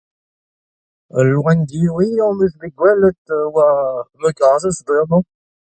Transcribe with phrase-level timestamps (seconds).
[1.17, 3.65] Al loen diwezhañ 'm eus bet gwelet a oa
[4.21, 5.23] ma gazhez bremañ.